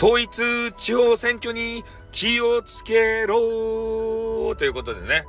[0.00, 1.82] 統一地方選挙に
[2.12, 5.24] 気をつけろということでね、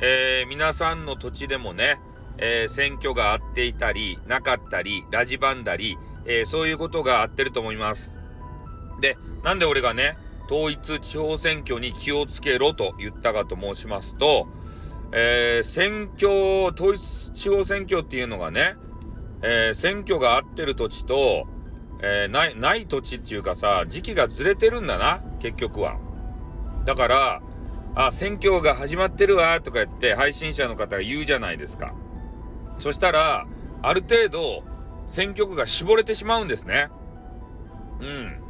[0.00, 1.98] えー、皆さんの土地でもね、
[2.38, 8.20] えー、選挙があっていたり、なかったり、ラジバンだり、えー、そういうことがあってると思います。
[9.00, 10.16] で、なんで俺がね、
[10.48, 14.46] 統一地方選挙に気をつけろと言ったかと申しますと、
[15.10, 18.76] えー、選挙、統一地方選挙っていうのがね、
[19.42, 21.48] えー、選挙が合ってる土地と、
[22.02, 25.98] えー、ない、ない土地っていうかさ、時期がずれてるんだな、結局は。
[26.84, 27.42] だから、
[27.94, 31.94] あ、選挙が始まってるわ、とか言って配信者の方が言うじゃないですか。
[32.80, 33.46] そしたら、
[33.82, 34.64] ある程度、
[35.06, 36.88] 選挙区が絞れてしまうんですね。
[38.00, 38.40] うん。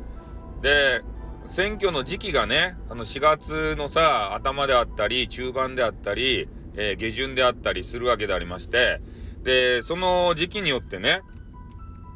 [0.62, 1.02] で、
[1.46, 9.00] 選挙の時期がね、あの4月のさ、頭であったり、中盤であったり、えー、下旬であったりするわけでありまして、
[9.42, 11.20] で、その時期によってね、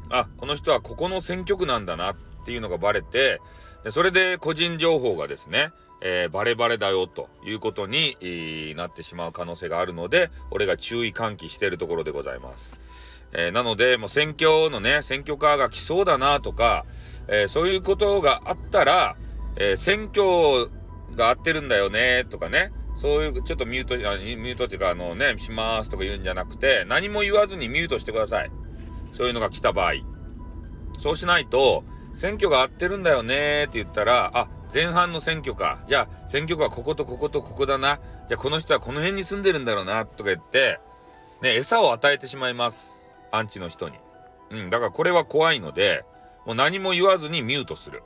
[0.09, 2.15] あ、この人はここの選挙区なんだなっ
[2.45, 3.41] ていうのがバレて、
[3.83, 12.79] でそれで個人情報がですね、えー、バレバレだよということに、えー、なってしまう可能性があるので、俺が注意喚起してるところでございます。
[13.33, 16.85] えー、なので、もう選挙のね、選挙カーが来そうだなとか、
[17.31, 19.15] えそういうことがあったら、
[19.55, 20.69] え選挙
[21.15, 28.51] が合ってるんだよねとかね、そういう、ちょっとミュート、ミュートっていうか、あのね、しますとか言うんじゃなくて、何も言わずにミュートしてください。
[29.13, 29.93] そういうのが来た場合。
[30.97, 35.79] そうしないと、選挙が合ってるんだよねって言ったら、あ、前半の選挙か。
[35.85, 37.99] じゃあ、選挙区はこことこことここだな。
[38.27, 40.79] じゃあ、この人はこの辺に住んでるんだろうな、とか言って、
[41.41, 43.13] ね、餌を与えてしまいます。
[43.31, 43.97] アンチの人に。
[44.51, 46.03] うん、だからこれは怖いので、
[46.45, 48.03] もう何も言わずにミュートする。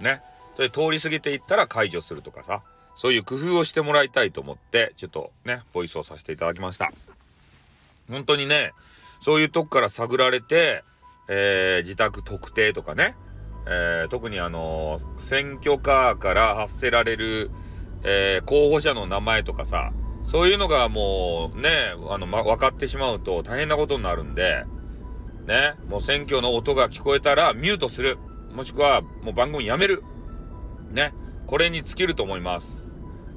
[0.00, 0.22] ね。
[0.56, 2.62] それ通り過ぎていったら解除するとかさ。
[2.96, 6.92] そういう工夫をしてもらいたいと思って、ちょっとね、ボイスをさせていただきました。
[8.10, 8.72] 本当にね、
[9.20, 10.84] そういうとこから探られて、
[11.28, 13.16] えー、自宅特定とかね、
[13.66, 17.50] えー、特にあのー、選挙カーから発せられる、
[18.02, 19.92] えー、候補者の名前とかさ、
[20.24, 21.70] そういうのがもうね、
[22.08, 24.64] あの、ま、分かってしまうと大変なことになるんで、
[25.46, 28.18] ね、もう選挙の音が聞こえたらミュートする。
[28.52, 30.02] もしくはもう番組やめる。
[30.90, 31.12] ね、
[31.46, 32.90] これに尽きると思います。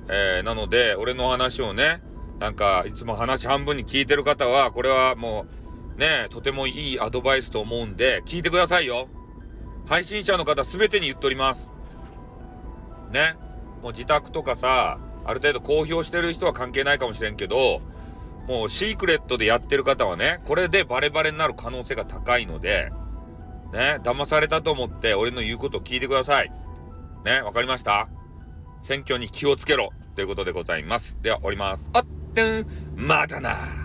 [0.10, 2.02] えー、なので、俺の話をね、
[2.40, 5.63] なんか、いつも話半分に聞いてる方は、これはもう、
[5.98, 9.08] ね、とてもいいアドバイスと思うんで、聞いてくださいよ。
[9.88, 11.72] 配信者の方すべてに言っております。
[13.12, 13.36] ね。
[13.82, 17.82] もう自宅とかさ、ある程度公表してる人は関係ないかもしれんけど、
[18.48, 22.92] もうシークレットでやってる方はね、これでバレバレになる可能性が高いので、
[23.72, 26.52] ね、騙されたと思って俺の言うことを聞いてください。
[27.26, 28.08] ね、わかりました？
[28.82, 31.18] 選挙に気をつけろということでございます。
[31.22, 31.90] では、おります。
[31.94, 33.83] あってん、またな